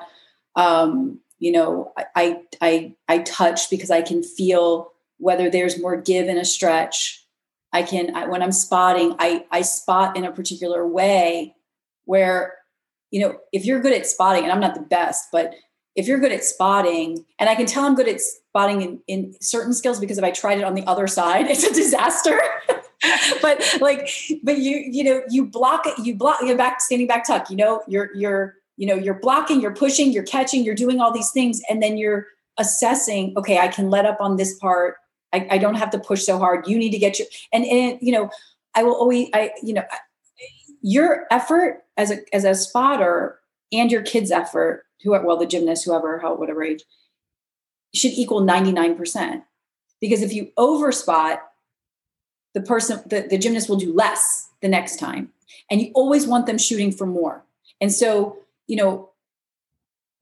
[0.54, 6.28] um, you know, I, I, I touch because I can feel whether there's more give
[6.28, 7.24] in a stretch.
[7.72, 11.56] I can, I, when I'm spotting, I, I spot in a particular way
[12.04, 12.54] where,
[13.10, 15.54] you know, if you're good at spotting, and I'm not the best, but
[15.96, 19.34] if you're good at spotting, and I can tell I'm good at spotting in, in
[19.40, 22.40] certain skills because if I tried it on the other side, it's a disaster.
[23.42, 24.08] but like,
[24.42, 27.56] but you, you know, you block it, you block, you're back, standing back tuck, you
[27.56, 31.30] know, you're, you're, you know, you're blocking, you're pushing, you're catching, you're doing all these
[31.30, 31.60] things.
[31.68, 32.26] And then you're
[32.58, 34.96] assessing, okay, I can let up on this part.
[35.32, 36.66] I, I don't have to push so hard.
[36.66, 38.30] You need to get your, and, and, you know,
[38.74, 39.84] I will always, I, you know,
[40.82, 43.38] your effort as a, as a spotter
[43.72, 46.82] and your kid's effort, who, well, the gymnast, whoever, how, whatever age,
[47.94, 49.42] should equal 99%.
[50.00, 51.42] Because if you over spot,
[52.54, 55.30] the person, the, the gymnast will do less the next time.
[55.70, 57.44] And you always want them shooting for more.
[57.80, 59.10] And so, you know,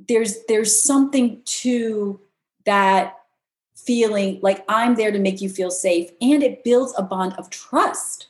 [0.09, 2.21] there's there's something to
[2.65, 3.19] that
[3.77, 7.51] feeling like I'm there to make you feel safe and it builds a bond of
[7.51, 8.29] trust.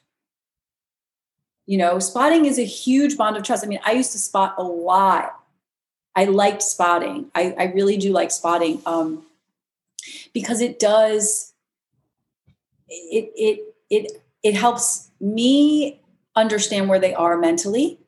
[1.66, 3.64] You know, spotting is a huge bond of trust.
[3.64, 5.38] I mean, I used to spot a lot.
[6.14, 7.30] I liked spotting.
[7.34, 9.24] I, I really do like spotting um,
[10.34, 11.52] because it does
[12.88, 14.10] it it it
[14.42, 16.00] it helps me
[16.34, 18.00] understand where they are mentally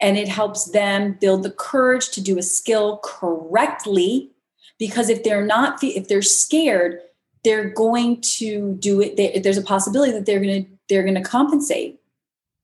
[0.00, 4.30] and it helps them build the courage to do a skill correctly
[4.78, 7.00] because if they're not if they're scared
[7.44, 11.14] they're going to do it they, there's a possibility that they're going to they're going
[11.14, 11.98] to compensate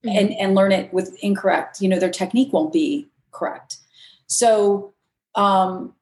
[0.05, 0.16] mm-hmm.
[0.16, 3.78] and and learn it with incorrect you know their technique won't be correct
[4.26, 4.92] so
[5.34, 5.94] um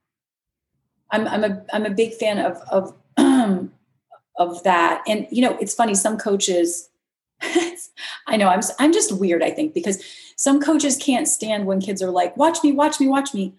[1.12, 2.92] i'm i'm a i'm a big fan of of
[4.36, 5.02] of that.
[5.06, 5.94] And you know, it's funny.
[5.94, 6.88] Some coaches,
[8.26, 9.42] I know I'm I'm just weird.
[9.42, 10.02] I think because
[10.36, 13.54] some coaches can't stand when kids are like, "Watch me, watch me, watch me."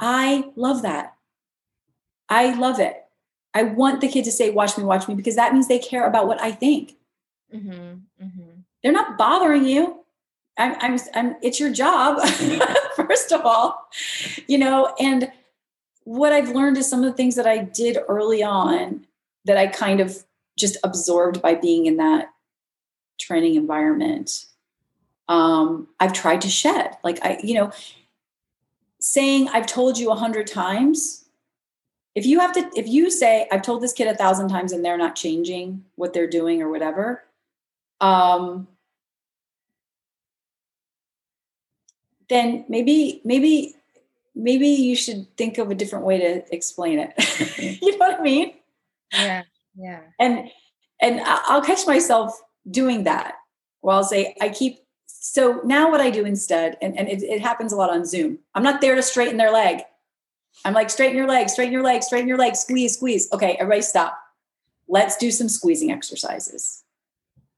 [0.00, 1.16] I love that.
[2.28, 3.04] I love it.
[3.54, 6.06] I want the kid to say, "Watch me, watch me," because that means they care
[6.06, 6.94] about what I think.
[7.54, 8.60] Mm-hmm, mm-hmm.
[8.82, 10.04] They're not bothering you.
[10.58, 12.20] I'm, I'm, I'm, it's your job,
[12.96, 13.88] first of all,
[14.46, 15.30] you know, and
[16.04, 19.06] what I've learned is some of the things that I did early on
[19.48, 20.24] that I kind of
[20.56, 22.28] just absorbed by being in that
[23.18, 24.44] training environment.
[25.28, 27.72] Um, I've tried to shed, like I, you know,
[29.00, 31.24] saying I've told you a hundred times.
[32.14, 34.84] If you have to, if you say I've told this kid a thousand times and
[34.84, 37.24] they're not changing what they're doing or whatever,
[38.00, 38.68] um,
[42.28, 43.76] then maybe, maybe,
[44.34, 47.80] maybe you should think of a different way to explain it.
[47.82, 48.52] you know what I mean?
[49.12, 49.42] Yeah.
[49.76, 50.00] Yeah.
[50.18, 50.50] And
[51.00, 52.38] and I'll catch myself
[52.70, 53.34] doing that.
[53.82, 57.40] Well, I'll say I keep so now what I do instead, and, and it, it
[57.40, 58.38] happens a lot on Zoom.
[58.54, 59.82] I'm not there to straighten their leg.
[60.64, 63.30] I'm like, straighten your leg, straighten your leg, straighten your leg, squeeze, squeeze.
[63.32, 64.18] Okay, everybody stop.
[64.88, 66.82] Let's do some squeezing exercises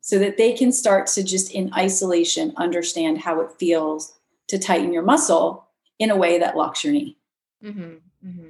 [0.01, 4.93] so that they can start to just in isolation understand how it feels to tighten
[4.93, 7.17] your muscle in a way that locks your knee.
[7.65, 8.49] Mm-hmm, mm-hmm.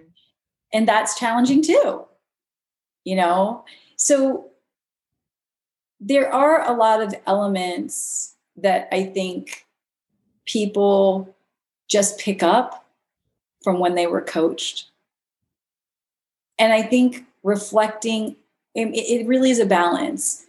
[0.73, 2.07] And that's challenging too
[3.05, 3.65] you know?
[3.97, 4.51] So
[6.01, 9.67] there are a lot of elements that I think
[10.47, 11.35] people
[11.89, 12.87] just pick up
[13.63, 14.87] from when they were coached.
[16.59, 18.37] And I think reflecting,
[18.75, 20.47] it really is a balance.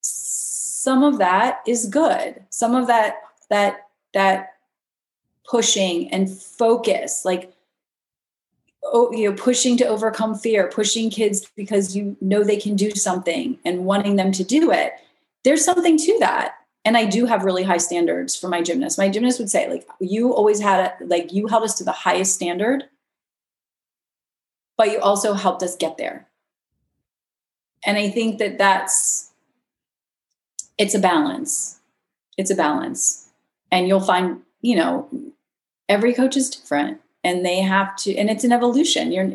[0.00, 2.42] Some of that is good.
[2.50, 3.16] Some of that,
[3.50, 4.54] that, that
[5.48, 7.53] pushing and focus, like
[8.94, 13.58] you know, pushing to overcome fear, pushing kids because you know they can do something
[13.64, 14.92] and wanting them to do it.
[15.42, 16.54] There's something to that.
[16.84, 18.98] And I do have really high standards for my gymnast.
[18.98, 21.92] My gymnast would say, like, you always had it, like, you held us to the
[21.92, 22.84] highest standard,
[24.76, 26.28] but you also helped us get there.
[27.86, 29.32] And I think that that's,
[30.78, 31.80] it's a balance.
[32.36, 33.28] It's a balance.
[33.72, 35.08] And you'll find, you know,
[35.88, 39.10] every coach is different and they have to and it's an evolution.
[39.10, 39.28] Your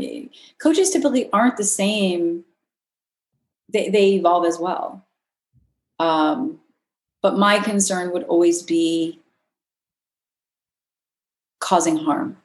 [0.60, 2.46] coaches typically aren't the same.
[3.72, 5.06] They, they evolve as well.
[6.00, 6.60] Um,
[7.22, 9.20] but my concern would always be
[11.60, 12.38] causing harm.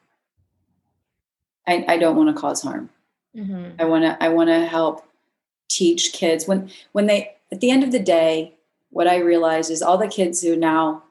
[1.67, 2.91] I, I don't want to cause harm.
[3.37, 3.81] Mm-hmm.
[3.81, 5.05] i want to i want to help
[5.69, 6.47] teach kids.
[6.47, 8.55] When when they at the end of the day
[8.91, 11.04] what I realize is all the kids who now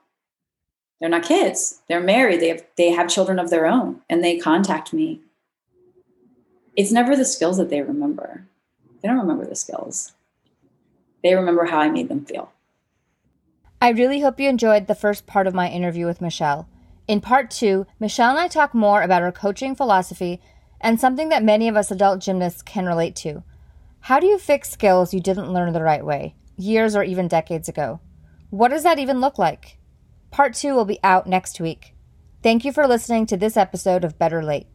[1.00, 4.38] they're not kids, they're married, they have they have children of their own, and they
[4.38, 5.20] contact me.
[6.76, 8.46] It's never the skills that they remember.
[9.00, 10.12] They don't remember the skills.
[11.22, 12.52] They remember how I made them feel.
[13.80, 16.68] I really hope you enjoyed the first part of my interview with Michelle.
[17.06, 20.40] In part two, Michelle and I talk more about her coaching philosophy
[20.80, 23.42] and something that many of us adult gymnasts can relate to.
[24.00, 27.68] How do you fix skills you didn't learn the right way, years or even decades
[27.68, 28.00] ago?
[28.50, 29.78] What does that even look like?
[30.34, 31.94] Part two will be out next week.
[32.42, 34.66] Thank you for listening to this episode of Better Late.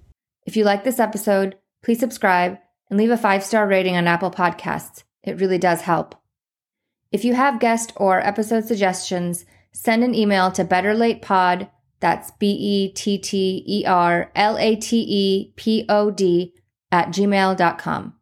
[0.46, 4.32] If you like this episode, please subscribe and leave a five star rating on Apple
[4.32, 5.04] Podcasts.
[5.22, 6.16] It really does help.
[7.12, 9.44] If you have guest or episode suggestions,
[9.74, 15.06] send an email to betterlatepod, that's B E T T E R L A T
[15.10, 16.54] E P O D,
[16.90, 18.14] at gmail.com.